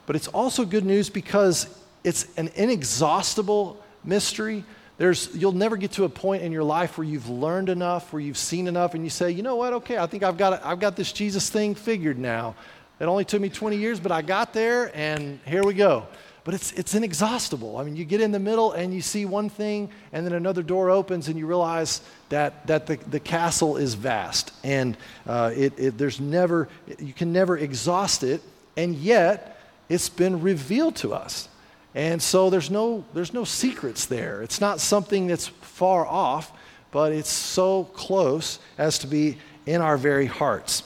but 0.06 0.16
it's 0.16 0.28
also 0.28 0.66
good 0.66 0.86
news 0.86 1.10
because 1.10 1.68
it's 2.04 2.28
an 2.38 2.50
inexhaustible 2.56 3.82
mystery. 4.04 4.64
There's, 4.98 5.36
you'll 5.36 5.54
never 5.54 5.78
get 5.78 5.94
to 5.94 6.04
a 6.04 6.10
point 6.10 6.44
in 6.44 6.52
your 6.52 6.64
life 6.64 6.98
where 6.98 7.06
you've 7.06 7.30
learned 7.30 7.70
enough, 7.70 8.14
where 8.14 8.22
you've 8.22 8.38
seen 8.38 8.68
enough, 8.68 8.94
and 8.94 9.04
you 9.04 9.10
say, 9.10 9.32
you 9.32 9.42
know 9.42 9.56
what, 9.56 9.74
okay, 9.74 9.98
I 9.98 10.06
think 10.06 10.24
I've 10.24 10.38
got, 10.38 10.64
I've 10.64 10.80
got 10.80 10.96
this 10.96 11.12
Jesus 11.12 11.50
thing 11.50 11.76
figured 11.76 12.20
now. 12.20 12.56
It 13.00 13.06
only 13.06 13.26
took 13.26 13.42
me 13.42 13.50
20 13.50 13.78
years, 13.78 14.00
but 14.00 14.12
I 14.12 14.22
got 14.22 14.54
there, 14.54 14.96
and 14.96 15.40
here 15.46 15.64
we 15.64 15.74
go. 15.74 16.06
But 16.44 16.54
it's, 16.54 16.74
it's 16.74 16.94
inexhaustible. 16.94 17.78
I 17.78 17.84
mean, 17.84 17.96
you 17.96 18.04
get 18.04 18.20
in 18.20 18.32
the 18.32 18.40
middle 18.40 18.74
and 18.74 18.94
you 18.94 19.02
see 19.02 19.26
one 19.26 19.50
thing, 19.50 19.90
and 20.12 20.26
then 20.26 20.34
another 20.34 20.62
door 20.62 20.90
opens, 20.90 21.30
and 21.30 21.40
you 21.40 21.48
realize 21.48 22.02
that, 22.30 22.68
that 22.68 22.86
the, 22.86 22.98
the 23.10 23.20
castle 23.20 23.78
is 23.78 23.94
vast. 23.94 24.52
And 24.64 24.98
uh, 25.26 25.52
it, 25.56 25.74
it, 25.78 25.98
there's 25.98 26.20
never, 26.20 26.68
you 27.00 27.14
can 27.14 27.32
never 27.32 27.58
exhaust 27.58 28.24
it, 28.24 28.42
and 28.76 28.94
yet 28.96 29.53
it's 29.90 30.10
been 30.10 30.42
revealed 30.42 30.96
to 30.98 31.14
us. 31.14 31.50
And 31.96 32.22
so 32.22 32.50
there's 32.50 32.72
no, 32.72 33.06
there's 33.14 33.34
no 33.34 33.44
secrets 33.44 34.06
there. 34.06 34.42
It's 34.42 34.60
not 34.60 34.80
something 34.80 35.28
that's 35.28 35.48
far 35.48 36.06
off, 36.06 36.52
but 36.92 37.12
it's 37.12 37.30
so 37.30 37.86
close 37.86 38.60
as 38.78 39.00
to 39.00 39.08
be 39.08 39.38
in 39.66 39.82
our 39.82 39.98
very 39.98 40.26
hearts. 40.26 40.84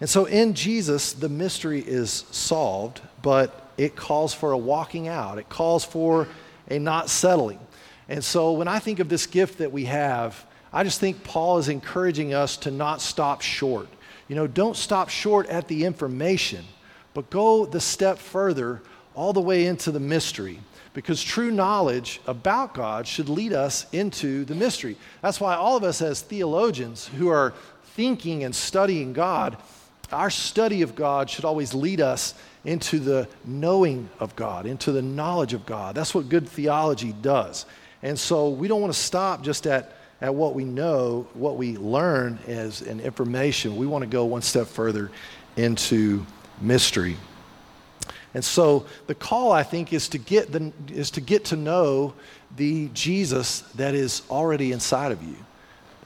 And 0.00 0.10
so 0.10 0.26
in 0.26 0.54
Jesus, 0.54 1.12
the 1.12 1.28
mystery 1.28 1.80
is 1.80 2.24
solved, 2.30 3.00
but 3.22 3.70
it 3.78 3.96
calls 3.96 4.34
for 4.34 4.52
a 4.52 4.58
walking 4.58 5.08
out, 5.08 5.38
it 5.38 5.48
calls 5.48 5.84
for 5.84 6.28
a 6.70 6.78
not 6.78 7.08
settling. 7.08 7.60
And 8.08 8.22
so 8.22 8.52
when 8.52 8.68
I 8.68 8.78
think 8.78 9.00
of 9.00 9.08
this 9.08 9.26
gift 9.26 9.58
that 9.58 9.72
we 9.72 9.86
have, 9.86 10.44
I 10.72 10.84
just 10.84 11.00
think 11.00 11.24
Paul 11.24 11.58
is 11.58 11.68
encouraging 11.68 12.34
us 12.34 12.56
to 12.58 12.70
not 12.70 13.00
stop 13.00 13.40
short. 13.40 13.88
You 14.28 14.36
know, 14.36 14.46
don't 14.46 14.76
stop 14.76 15.08
short 15.08 15.46
at 15.48 15.68
the 15.68 15.84
information, 15.84 16.64
but 17.14 17.30
go 17.30 17.64
the 17.64 17.80
step 17.80 18.18
further 18.18 18.82
all 19.14 19.32
the 19.32 19.40
way 19.40 19.66
into 19.66 19.90
the 19.90 20.00
mystery 20.00 20.60
because 20.92 21.22
true 21.22 21.50
knowledge 21.50 22.20
about 22.26 22.72
God 22.74 23.06
should 23.06 23.28
lead 23.28 23.52
us 23.52 23.86
into 23.92 24.44
the 24.44 24.54
mystery. 24.54 24.96
That's 25.22 25.40
why 25.40 25.56
all 25.56 25.76
of 25.76 25.82
us, 25.82 26.00
as 26.00 26.20
theologians 26.20 27.08
who 27.08 27.28
are 27.28 27.52
thinking 27.94 28.44
and 28.44 28.54
studying 28.54 29.12
God, 29.12 29.56
our 30.12 30.30
study 30.30 30.82
of 30.82 30.94
God 30.94 31.28
should 31.28 31.44
always 31.44 31.74
lead 31.74 32.00
us 32.00 32.34
into 32.64 32.98
the 32.98 33.28
knowing 33.44 34.08
of 34.20 34.34
God, 34.36 34.66
into 34.66 34.92
the 34.92 35.02
knowledge 35.02 35.52
of 35.52 35.66
God. 35.66 35.94
That's 35.94 36.14
what 36.14 36.28
good 36.28 36.48
theology 36.48 37.12
does. 37.20 37.66
And 38.02 38.18
so 38.18 38.50
we 38.50 38.68
don't 38.68 38.80
want 38.80 38.92
to 38.92 38.98
stop 38.98 39.42
just 39.42 39.66
at, 39.66 39.92
at 40.20 40.34
what 40.34 40.54
we 40.54 40.64
know, 40.64 41.26
what 41.34 41.56
we 41.56 41.76
learn 41.76 42.38
as 42.46 42.82
an 42.82 43.00
information. 43.00 43.76
We 43.76 43.86
want 43.86 44.02
to 44.02 44.08
go 44.08 44.24
one 44.26 44.42
step 44.42 44.66
further 44.66 45.10
into 45.56 46.24
mystery. 46.60 47.16
And 48.34 48.44
so 48.44 48.86
the 49.06 49.14
call, 49.14 49.52
I 49.52 49.62
think, 49.62 49.92
is 49.92 50.08
to 50.10 50.18
get, 50.18 50.50
the, 50.50 50.72
is 50.88 51.10
to, 51.12 51.20
get 51.20 51.46
to 51.46 51.56
know 51.56 52.14
the 52.56 52.88
Jesus 52.92 53.60
that 53.76 53.94
is 53.94 54.22
already 54.28 54.72
inside 54.72 55.12
of 55.12 55.22
you, 55.22 55.36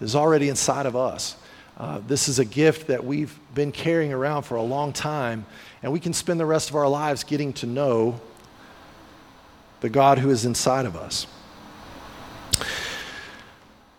is 0.00 0.14
already 0.14 0.48
inside 0.48 0.86
of 0.86 0.94
us. 0.94 1.36
Uh, 1.78 2.00
this 2.06 2.28
is 2.28 2.38
a 2.38 2.44
gift 2.44 2.88
that 2.88 3.04
we've 3.04 3.38
been 3.54 3.72
carrying 3.72 4.12
around 4.12 4.42
for 4.42 4.56
a 4.56 4.62
long 4.62 4.92
time, 4.92 5.46
and 5.82 5.92
we 5.92 6.00
can 6.00 6.12
spend 6.12 6.38
the 6.38 6.46
rest 6.46 6.68
of 6.70 6.76
our 6.76 6.88
lives 6.88 7.24
getting 7.24 7.52
to 7.52 7.66
know 7.66 8.20
the 9.80 9.88
God 9.88 10.18
who 10.18 10.30
is 10.30 10.44
inside 10.44 10.86
of 10.86 10.96
us. 10.96 11.26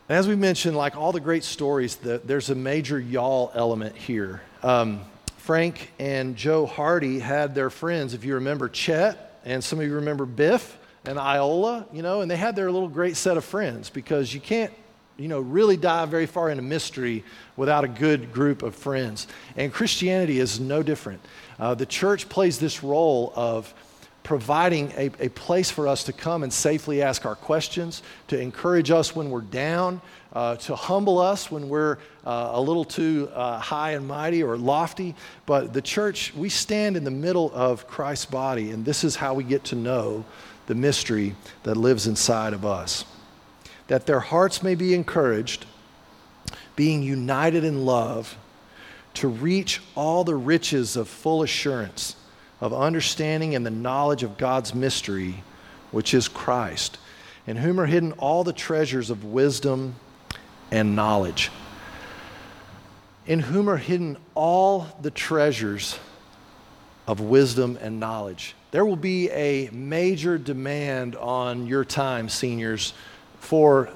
And 0.09 0.17
as 0.17 0.27
we 0.27 0.35
mentioned, 0.35 0.75
like 0.75 0.95
all 0.95 1.11
the 1.11 1.19
great 1.19 1.43
stories, 1.43 1.95
the, 1.95 2.19
there's 2.23 2.49
a 2.49 2.55
major 2.55 2.99
y'all 2.99 3.51
element 3.55 3.95
here. 3.95 4.41
Um, 4.61 5.01
Frank 5.49 5.91
and 5.97 6.35
Joe 6.35 6.67
Hardy 6.67 7.17
had 7.17 7.55
their 7.55 7.71
friends, 7.71 8.13
if 8.13 8.23
you 8.23 8.35
remember 8.35 8.69
Chet, 8.69 9.41
and 9.43 9.63
some 9.63 9.79
of 9.79 9.85
you 9.87 9.95
remember 9.95 10.27
Biff 10.27 10.77
and 11.05 11.17
Iola, 11.17 11.87
you 11.91 12.03
know, 12.03 12.21
and 12.21 12.29
they 12.29 12.35
had 12.35 12.55
their 12.55 12.71
little 12.71 12.87
great 12.87 13.17
set 13.17 13.35
of 13.35 13.43
friends 13.43 13.89
because 13.89 14.31
you 14.31 14.39
can't, 14.39 14.71
you 15.17 15.27
know, 15.27 15.39
really 15.39 15.75
dive 15.75 16.09
very 16.09 16.27
far 16.27 16.51
into 16.51 16.61
mystery 16.61 17.23
without 17.57 17.83
a 17.83 17.87
good 17.87 18.31
group 18.31 18.61
of 18.61 18.75
friends. 18.75 19.25
And 19.57 19.73
Christianity 19.73 20.37
is 20.37 20.59
no 20.59 20.83
different. 20.83 21.19
Uh, 21.57 21.73
the 21.73 21.87
church 21.87 22.29
plays 22.29 22.59
this 22.59 22.83
role 22.83 23.33
of 23.35 23.73
providing 24.29 24.91
a, 24.95 25.09
a 25.19 25.29
place 25.29 25.71
for 25.71 25.87
us 25.87 26.03
to 26.03 26.13
come 26.13 26.43
and 26.43 26.53
safely 26.53 27.01
ask 27.01 27.25
our 27.25 27.33
questions, 27.33 28.03
to 28.27 28.39
encourage 28.39 28.91
us 28.91 29.15
when 29.15 29.31
we're 29.31 29.41
down, 29.41 29.99
uh, 30.33 30.55
to 30.55 30.75
humble 30.75 31.17
us 31.17 31.49
when 31.49 31.67
we're 31.67 31.97
uh, 32.27 32.51
a 32.51 32.61
little 32.61 32.85
too 32.85 33.27
uh, 33.33 33.57
high 33.57 33.93
and 33.93 34.07
mighty 34.07 34.43
or 34.43 34.55
lofty. 34.55 35.15
But 35.47 35.73
the 35.73 35.81
church, 35.81 36.31
we 36.35 36.47
stand 36.47 36.95
in 36.95 37.03
the 37.03 37.09
middle 37.09 37.51
of 37.55 37.87
Christ's 37.87 38.27
body, 38.27 38.69
and 38.69 38.85
this 38.85 39.03
is 39.03 39.15
how 39.15 39.33
we 39.33 39.43
get 39.43 39.63
to 39.63 39.75
know 39.75 40.23
the 40.67 40.75
mystery 40.75 41.35
that 41.63 41.75
lives 41.75 42.05
inside 42.05 42.53
of 42.53 42.63
us. 42.63 43.05
That 43.87 44.05
their 44.05 44.19
hearts 44.19 44.61
may 44.61 44.75
be 44.75 44.93
encouraged, 44.93 45.65
being 46.75 47.01
united 47.01 47.63
in 47.63 47.83
love, 47.83 48.37
to 49.15 49.27
reach 49.27 49.81
all 49.95 50.23
the 50.23 50.35
riches 50.35 50.95
of 50.95 51.07
full 51.07 51.41
assurance 51.41 52.15
of 52.61 52.73
understanding 52.73 53.55
and 53.55 53.65
the 53.65 53.71
knowledge 53.71 54.23
of 54.23 54.37
God's 54.37 54.73
mystery, 54.75 55.43
which 55.91 56.13
is 56.13 56.27
Christ, 56.27 56.97
in 57.47 57.57
whom 57.57 57.79
are 57.79 57.85
hidden 57.85 58.11
all 58.13 58.43
the 58.43 58.53
treasures 58.53 59.09
of 59.09 59.23
wisdom 59.23 59.95
and 60.71 60.95
knowledge. 60.95 61.51
In 63.25 63.39
whom 63.39 63.69
are 63.69 63.77
hidden 63.77 64.17
all 64.35 64.87
the 65.01 65.11
treasures 65.11 65.97
of 67.07 67.19
wisdom 67.19 67.77
and 67.81 67.99
knowledge. 67.99 68.55
There 68.71 68.85
will 68.85 68.95
be 68.95 69.31
a 69.31 69.69
major 69.71 70.37
demand 70.37 71.15
on 71.15 71.65
your 71.65 71.83
time, 71.83 72.29
seniors, 72.29 72.93
for 73.39 73.89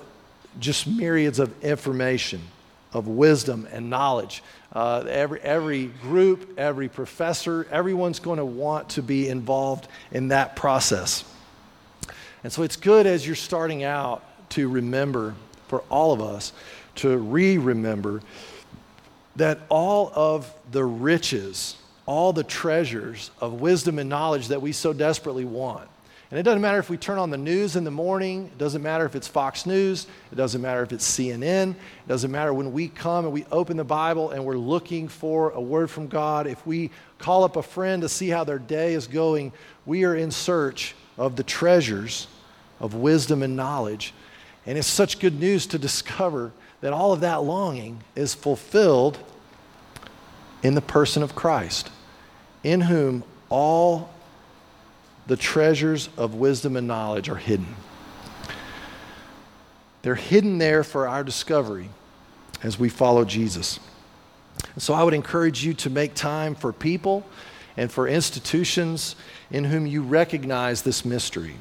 just 0.60 0.88
myriads 0.88 1.40
of 1.40 1.54
information, 1.64 2.42
of 2.94 3.08
wisdom 3.08 3.68
and 3.72 3.90
knowledge. 3.90 4.44
Uh, 4.72 5.04
every, 5.08 5.42
every 5.42 5.86
group, 5.86 6.58
every 6.58 6.90
professor, 6.90 7.68
everyone's 7.72 8.20
going 8.20 8.38
to 8.38 8.46
want 8.46 8.90
to 8.90 9.02
be 9.02 9.28
involved 9.30 9.88
in 10.12 10.30
that 10.30 10.56
process. 10.56 11.24
And 12.44 12.52
so 12.52 12.64
it's 12.64 12.76
good 12.76 13.06
as 13.06 13.26
you're 13.26 13.36
starting 13.36 13.84
out 13.84 14.24
to 14.50 14.68
remember, 14.68 15.36
for 15.68 15.84
all 15.90 16.12
of 16.12 16.22
us, 16.22 16.54
to 16.96 17.18
re 17.18 17.58
remember 17.58 18.22
that 19.36 19.60
all 19.70 20.12
of 20.14 20.54
the 20.72 20.84
riches, 20.84 21.78
all 22.06 22.34
the 22.34 22.44
treasures 22.44 23.32
of 23.40 23.62
wisdom 23.62 23.98
and 23.98 24.10
knowledge 24.10 24.50
that 24.50 24.62
we 24.62 24.72
so 24.72 24.94
desperately 24.94 25.46
want, 25.46 25.88
and 26.34 26.40
it 26.40 26.42
doesn't 26.42 26.64
matter 26.64 26.80
if 26.80 26.90
we 26.90 26.98
turn 26.98 27.20
on 27.20 27.30
the 27.30 27.38
news 27.38 27.76
in 27.76 27.84
the 27.84 27.92
morning, 27.92 28.46
it 28.46 28.58
doesn't 28.58 28.82
matter 28.82 29.06
if 29.06 29.16
it's 29.16 29.28
Fox 29.28 29.68
News, 29.68 30.08
it 30.32 30.36
doesn't 30.36 30.64
matter 30.64 30.82
if 30.82 30.92
it's 30.92 31.08
CNN, 31.08 31.74
it 31.74 32.08
doesn't 32.08 32.32
matter 32.32 32.52
when 32.52 32.74
we 32.74 32.88
come 32.88 33.26
and 33.26 33.32
we 33.32 33.46
open 33.52 33.78
the 33.78 33.84
Bible 33.84 34.32
and 34.32 34.44
we're 34.44 34.58
looking 34.58 35.08
for 35.08 35.52
a 35.52 35.62
word 35.62 35.92
from 35.92 36.08
God. 36.08 36.48
If 36.48 36.66
we 36.66 36.90
call 37.20 37.44
up 37.44 37.56
a 37.56 37.62
friend 37.62 38.02
to 38.02 38.10
see 38.10 38.30
how 38.30 38.44
their 38.44 38.58
day 38.58 38.96
is 38.96 39.06
going, 39.06 39.52
we 39.86 40.06
are 40.06 40.16
in 40.16 40.32
search 40.32 40.96
of 41.20 41.36
the 41.36 41.44
treasures 41.44 42.26
of 42.80 42.96
wisdom 42.96 43.44
and 43.44 43.56
knowledge. 43.56 44.12
And 44.66 44.76
it's 44.76 44.88
such 44.88 45.20
good 45.20 45.40
news 45.40 45.68
to 45.68 45.78
discover 45.78 46.52
that 46.82 46.94
all 46.94 47.14
of 47.14 47.20
that 47.20 47.44
longing 47.44 48.04
is 48.16 48.34
fulfilled 48.34 49.20
in 50.64 50.74
the 50.74 50.82
person 50.82 51.22
of 51.22 51.36
Christ, 51.36 51.92
in 52.64 52.82
whom 52.82 53.24
all 53.50 54.10
the 55.28 55.38
treasures 55.38 56.10
of 56.18 56.36
wisdom 56.36 56.76
and 56.76 56.88
knowledge 56.88 57.30
are 57.30 57.36
hidden. 57.36 57.76
They're 60.02 60.16
hidden 60.16 60.58
there 60.58 60.84
for 60.84 61.08
our 61.08 61.24
discovery 61.24 61.90
as 62.62 62.78
we 62.78 62.90
follow 62.90 63.24
Jesus. 63.24 63.80
So 64.78 64.94
I 64.94 65.04
would 65.04 65.14
encourage 65.14 65.64
you 65.64 65.74
to 65.76 65.90
make 65.90 66.14
time 66.14 66.56
for 66.56 66.74
people 66.74 67.26
and 67.78 67.92
for 67.92 68.08
institutions 68.08 69.16
in 69.50 69.64
whom 69.64 69.88
you 69.88 70.02
recognize 70.02 70.82
this 70.82 71.06
mystery. 71.06 71.56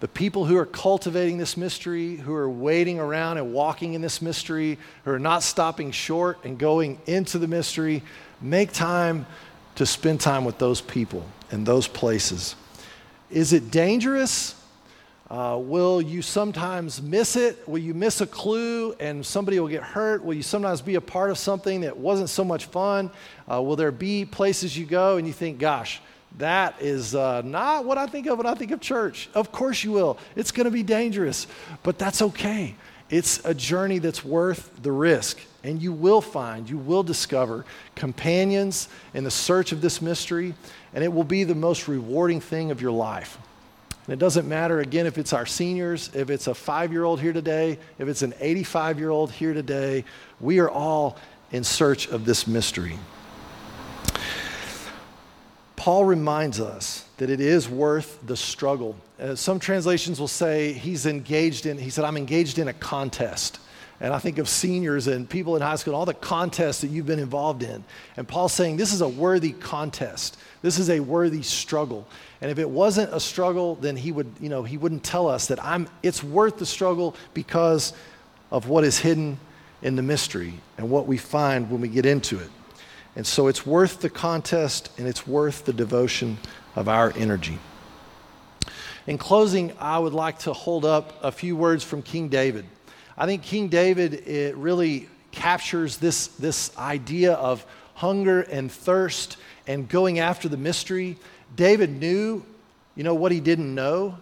The 0.00 0.08
people 0.08 0.46
who 0.46 0.56
are 0.56 0.66
cultivating 0.66 1.36
this 1.36 1.58
mystery, 1.58 2.16
who 2.16 2.32
are 2.34 2.48
waiting 2.48 2.98
around 2.98 3.36
and 3.36 3.52
walking 3.52 3.92
in 3.92 4.00
this 4.00 4.22
mystery, 4.22 4.78
who 5.04 5.10
are 5.10 5.18
not 5.18 5.42
stopping 5.42 5.90
short 5.90 6.38
and 6.44 6.58
going 6.58 6.98
into 7.06 7.38
the 7.38 7.46
mystery, 7.46 8.02
make 8.40 8.72
time 8.72 9.26
to 9.74 9.84
spend 9.84 10.20
time 10.20 10.46
with 10.46 10.58
those 10.58 10.80
people 10.80 11.26
and 11.50 11.66
those 11.66 11.86
places. 11.86 12.56
Is 13.30 13.52
it 13.52 13.70
dangerous? 13.70 14.56
Uh, 15.30 15.56
will 15.60 16.02
you 16.02 16.20
sometimes 16.20 17.00
miss 17.00 17.36
it? 17.36 17.68
Will 17.68 17.78
you 17.78 17.94
miss 17.94 18.20
a 18.20 18.26
clue 18.26 18.92
and 18.98 19.24
somebody 19.24 19.60
will 19.60 19.68
get 19.68 19.84
hurt? 19.84 20.24
Will 20.24 20.34
you 20.34 20.42
sometimes 20.42 20.80
be 20.80 20.96
a 20.96 21.00
part 21.00 21.30
of 21.30 21.38
something 21.38 21.82
that 21.82 21.96
wasn't 21.96 22.28
so 22.28 22.44
much 22.44 22.64
fun? 22.66 23.08
Uh, 23.48 23.62
will 23.62 23.76
there 23.76 23.92
be 23.92 24.24
places 24.24 24.76
you 24.76 24.84
go 24.84 25.18
and 25.18 25.28
you 25.28 25.32
think, 25.32 25.60
gosh, 25.60 26.00
that 26.38 26.74
is 26.80 27.14
uh, 27.14 27.42
not 27.42 27.84
what 27.84 27.98
I 27.98 28.08
think 28.08 28.26
of 28.26 28.38
when 28.38 28.46
I 28.48 28.54
think 28.54 28.72
of 28.72 28.80
church? 28.80 29.28
Of 29.32 29.52
course 29.52 29.84
you 29.84 29.92
will. 29.92 30.18
It's 30.34 30.50
going 30.50 30.64
to 30.64 30.72
be 30.72 30.82
dangerous, 30.82 31.46
but 31.84 31.96
that's 31.96 32.22
okay. 32.22 32.74
It's 33.10 33.44
a 33.44 33.52
journey 33.52 33.98
that's 33.98 34.24
worth 34.24 34.70
the 34.82 34.92
risk. 34.92 35.38
And 35.62 35.82
you 35.82 35.92
will 35.92 36.22
find, 36.22 36.70
you 36.70 36.78
will 36.78 37.02
discover 37.02 37.66
companions 37.94 38.88
in 39.12 39.24
the 39.24 39.30
search 39.30 39.72
of 39.72 39.82
this 39.82 40.00
mystery, 40.00 40.54
and 40.94 41.04
it 41.04 41.12
will 41.12 41.24
be 41.24 41.44
the 41.44 41.54
most 41.54 41.86
rewarding 41.86 42.40
thing 42.40 42.70
of 42.70 42.80
your 42.80 42.92
life. 42.92 43.36
And 44.06 44.14
it 44.14 44.18
doesn't 44.18 44.48
matter, 44.48 44.80
again, 44.80 45.06
if 45.06 45.18
it's 45.18 45.34
our 45.34 45.44
seniors, 45.44 46.10
if 46.14 46.30
it's 46.30 46.46
a 46.46 46.54
five 46.54 46.92
year 46.92 47.04
old 47.04 47.20
here 47.20 47.34
today, 47.34 47.78
if 47.98 48.08
it's 48.08 48.22
an 48.22 48.32
85 48.40 48.98
year 48.98 49.10
old 49.10 49.30
here 49.30 49.52
today, 49.52 50.04
we 50.40 50.58
are 50.60 50.70
all 50.70 51.18
in 51.52 51.62
search 51.62 52.08
of 52.08 52.24
this 52.24 52.46
mystery. 52.46 52.98
Paul 55.80 56.04
reminds 56.04 56.60
us 56.60 57.06
that 57.16 57.30
it 57.30 57.40
is 57.40 57.66
worth 57.66 58.18
the 58.26 58.36
struggle. 58.36 58.96
Uh, 59.18 59.34
some 59.34 59.58
translations 59.58 60.20
will 60.20 60.28
say 60.28 60.74
he's 60.74 61.06
engaged 61.06 61.64
in, 61.64 61.78
he 61.78 61.88
said, 61.88 62.04
I'm 62.04 62.18
engaged 62.18 62.58
in 62.58 62.68
a 62.68 62.74
contest. 62.74 63.58
And 63.98 64.12
I 64.12 64.18
think 64.18 64.36
of 64.36 64.46
seniors 64.46 65.06
and 65.06 65.26
people 65.26 65.56
in 65.56 65.62
high 65.62 65.76
school, 65.76 65.94
all 65.94 66.04
the 66.04 66.12
contests 66.12 66.82
that 66.82 66.88
you've 66.88 67.06
been 67.06 67.18
involved 67.18 67.62
in. 67.62 67.82
And 68.18 68.28
Paul's 68.28 68.52
saying 68.52 68.76
this 68.76 68.92
is 68.92 69.00
a 69.00 69.08
worthy 69.08 69.52
contest. 69.52 70.36
This 70.60 70.78
is 70.78 70.90
a 70.90 71.00
worthy 71.00 71.40
struggle. 71.40 72.06
And 72.42 72.50
if 72.50 72.58
it 72.58 72.68
wasn't 72.68 73.14
a 73.14 73.20
struggle, 73.20 73.76
then 73.76 73.96
he 73.96 74.12
would, 74.12 74.30
you 74.38 74.50
know, 74.50 74.62
he 74.62 74.76
wouldn't 74.76 75.02
tell 75.02 75.28
us 75.28 75.46
that 75.46 75.64
I'm 75.64 75.88
it's 76.02 76.22
worth 76.22 76.58
the 76.58 76.66
struggle 76.66 77.16
because 77.32 77.94
of 78.50 78.68
what 78.68 78.84
is 78.84 78.98
hidden 78.98 79.38
in 79.80 79.96
the 79.96 80.02
mystery 80.02 80.60
and 80.76 80.90
what 80.90 81.06
we 81.06 81.16
find 81.16 81.70
when 81.70 81.80
we 81.80 81.88
get 81.88 82.04
into 82.04 82.38
it. 82.38 82.50
And 83.16 83.26
so 83.26 83.48
it's 83.48 83.66
worth 83.66 84.00
the 84.00 84.10
contest 84.10 84.90
and 84.98 85.08
it's 85.08 85.26
worth 85.26 85.64
the 85.64 85.72
devotion 85.72 86.38
of 86.76 86.88
our 86.88 87.12
energy. 87.16 87.58
In 89.06 89.18
closing, 89.18 89.72
I 89.78 89.98
would 89.98 90.12
like 90.12 90.40
to 90.40 90.52
hold 90.52 90.84
up 90.84 91.18
a 91.22 91.32
few 91.32 91.56
words 91.56 91.82
from 91.82 92.02
King 92.02 92.28
David. 92.28 92.64
I 93.18 93.26
think 93.26 93.42
King 93.42 93.68
David 93.68 94.14
it 94.28 94.56
really 94.56 95.08
captures 95.32 95.96
this, 95.96 96.28
this 96.28 96.76
idea 96.78 97.32
of 97.34 97.64
hunger 97.94 98.42
and 98.42 98.70
thirst 98.70 99.36
and 99.66 99.88
going 99.88 100.18
after 100.18 100.48
the 100.48 100.56
mystery. 100.56 101.18
David 101.54 101.90
knew, 101.90 102.44
you 102.94 103.04
know, 103.04 103.14
what 103.14 103.32
he 103.32 103.40
didn't 103.40 103.74
know. 103.74 104.16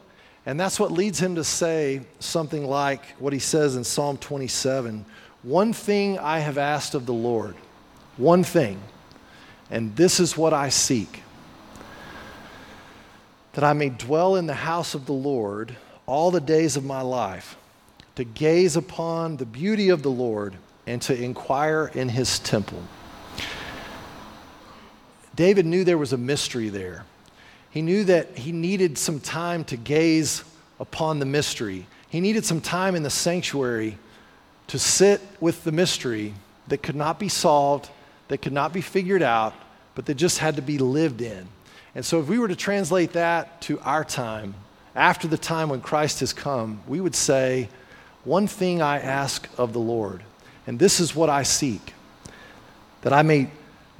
And 0.46 0.58
that's 0.58 0.80
what 0.80 0.90
leads 0.90 1.20
him 1.20 1.34
to 1.34 1.44
say 1.44 2.00
something 2.20 2.64
like 2.64 3.04
what 3.18 3.32
he 3.32 3.38
says 3.38 3.76
in 3.76 3.84
Psalm 3.84 4.16
27 4.16 5.04
One 5.42 5.72
thing 5.72 6.18
I 6.18 6.38
have 6.38 6.56
asked 6.56 6.94
of 6.94 7.04
the 7.04 7.12
Lord, 7.12 7.54
one 8.18 8.44
thing, 8.44 8.80
and 9.70 9.96
this 9.96 10.20
is 10.20 10.36
what 10.36 10.52
I 10.52 10.68
seek 10.68 11.22
that 13.58 13.64
I 13.64 13.72
may 13.72 13.88
dwell 13.88 14.36
in 14.36 14.46
the 14.46 14.54
house 14.54 14.94
of 14.94 15.06
the 15.06 15.12
Lord 15.12 15.74
all 16.06 16.30
the 16.30 16.40
days 16.40 16.76
of 16.76 16.84
my 16.84 17.00
life 17.00 17.56
to 18.14 18.22
gaze 18.22 18.76
upon 18.76 19.36
the 19.36 19.46
beauty 19.46 19.88
of 19.88 20.02
the 20.02 20.10
Lord 20.10 20.54
and 20.86 21.02
to 21.02 21.20
inquire 21.20 21.90
in 21.92 22.08
his 22.08 22.38
temple. 22.38 22.80
David 25.34 25.66
knew 25.66 25.82
there 25.82 25.98
was 25.98 26.12
a 26.12 26.16
mystery 26.16 26.68
there. 26.68 27.04
He 27.70 27.82
knew 27.82 28.04
that 28.04 28.38
he 28.38 28.52
needed 28.52 28.96
some 28.96 29.18
time 29.18 29.64
to 29.64 29.76
gaze 29.76 30.44
upon 30.80 31.18
the 31.18 31.26
mystery. 31.26 31.86
He 32.08 32.20
needed 32.20 32.44
some 32.44 32.60
time 32.60 32.94
in 32.94 33.02
the 33.02 33.10
sanctuary 33.10 33.98
to 34.68 34.78
sit 34.78 35.20
with 35.40 35.64
the 35.64 35.72
mystery 35.72 36.34
that 36.68 36.82
could 36.82 36.96
not 36.96 37.18
be 37.18 37.28
solved, 37.28 37.90
that 38.28 38.38
could 38.38 38.52
not 38.52 38.72
be 38.72 38.80
figured 38.80 39.22
out, 39.22 39.54
but 39.94 40.06
that 40.06 40.14
just 40.14 40.38
had 40.38 40.56
to 40.56 40.62
be 40.62 40.78
lived 40.78 41.20
in. 41.20 41.48
And 41.94 42.04
so, 42.04 42.20
if 42.20 42.28
we 42.28 42.38
were 42.38 42.48
to 42.48 42.56
translate 42.56 43.12
that 43.14 43.60
to 43.62 43.80
our 43.80 44.04
time, 44.04 44.54
after 44.94 45.26
the 45.26 45.38
time 45.38 45.68
when 45.68 45.80
Christ 45.80 46.20
has 46.20 46.32
come, 46.32 46.80
we 46.86 47.00
would 47.00 47.14
say, 47.14 47.68
one 48.24 48.46
thing 48.46 48.82
I 48.82 48.98
ask 48.98 49.48
of 49.56 49.72
the 49.72 49.78
Lord, 49.80 50.22
and 50.66 50.78
this 50.78 51.00
is 51.00 51.14
what 51.14 51.30
I 51.30 51.42
seek 51.42 51.94
that 53.02 53.12
I 53.12 53.22
may 53.22 53.48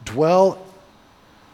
dwell 0.04 0.64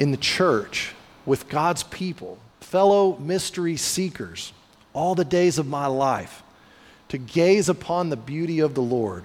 in 0.00 0.10
the 0.10 0.16
church 0.16 0.94
with 1.26 1.48
God's 1.48 1.82
people, 1.84 2.38
fellow 2.60 3.18
mystery 3.18 3.76
seekers, 3.76 4.52
all 4.92 5.14
the 5.14 5.24
days 5.24 5.58
of 5.58 5.66
my 5.66 5.86
life, 5.86 6.42
to 7.08 7.18
gaze 7.18 7.68
upon 7.68 8.08
the 8.08 8.16
beauty 8.16 8.60
of 8.60 8.74
the 8.74 8.82
Lord 8.82 9.24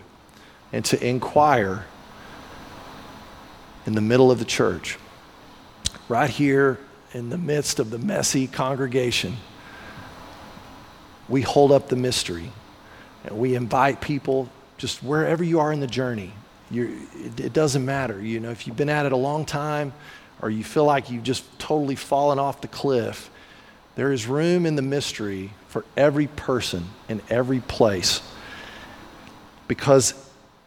and 0.71 0.83
to 0.85 1.03
inquire 1.05 1.85
in 3.89 3.95
the 3.95 4.01
middle 4.01 4.29
of 4.29 4.37
the 4.37 4.45
church, 4.45 4.99
right 6.09 6.29
here 6.29 6.77
in 7.11 7.31
the 7.31 7.39
midst 7.39 7.79
of 7.79 7.89
the 7.89 7.97
messy 7.97 8.45
congregation. 8.45 9.35
We 11.27 11.41
hold 11.41 11.71
up 11.71 11.89
the 11.89 11.95
mystery 11.95 12.51
and 13.23 13.39
we 13.39 13.55
invite 13.55 13.99
people 13.99 14.47
just 14.77 15.01
wherever 15.01 15.43
you 15.43 15.59
are 15.59 15.73
in 15.73 15.79
the 15.79 15.87
journey. 15.87 16.33
It, 16.71 17.39
it 17.39 17.51
doesn't 17.51 17.83
matter. 17.83 18.21
You 18.21 18.39
know, 18.39 18.51
if 18.51 18.67
you've 18.67 18.77
been 18.77 18.89
at 18.89 19.07
it 19.07 19.11
a 19.11 19.17
long 19.17 19.43
time 19.43 19.91
or 20.39 20.51
you 20.51 20.63
feel 20.63 20.85
like 20.85 21.09
you've 21.09 21.23
just 21.23 21.43
totally 21.57 21.95
fallen 21.95 22.37
off 22.37 22.61
the 22.61 22.67
cliff, 22.67 23.31
there 23.95 24.13
is 24.13 24.27
room 24.27 24.67
in 24.67 24.75
the 24.75 24.83
mystery 24.83 25.49
for 25.67 25.83
every 25.97 26.27
person 26.27 26.85
in 27.07 27.23
every 27.27 27.59
place. 27.59 28.21
Because 29.67 30.13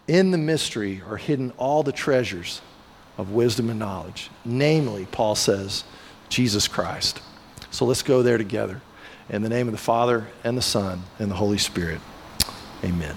in 0.08 0.32
the 0.32 0.38
mystery 0.38 1.02
are 1.08 1.18
hidden 1.18 1.52
all 1.52 1.84
the 1.84 1.92
treasures 1.92 2.60
of 3.18 3.30
wisdom 3.30 3.70
and 3.70 3.78
knowledge. 3.78 4.30
Namely, 4.44 5.06
Paul 5.10 5.34
says, 5.34 5.84
Jesus 6.28 6.68
Christ. 6.68 7.20
So 7.70 7.84
let's 7.84 8.02
go 8.02 8.22
there 8.22 8.38
together. 8.38 8.80
In 9.28 9.42
the 9.42 9.48
name 9.48 9.68
of 9.68 9.72
the 9.72 9.78
Father, 9.78 10.26
and 10.44 10.56
the 10.56 10.62
Son, 10.62 11.02
and 11.18 11.30
the 11.30 11.34
Holy 11.34 11.58
Spirit. 11.58 12.00
Amen. 12.84 13.16